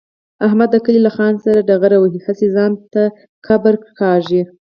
احمد 0.45 0.69
د 0.71 0.75
کلي 0.85 0.99
له 1.03 1.11
خان 1.15 1.33
سره 1.45 1.65
ډغره 1.69 1.97
وهي، 1.99 2.19
هسې 2.27 2.47
ځان 2.55 2.71
ته 2.93 3.03
قبر 3.47 3.73
کني. 3.97 4.41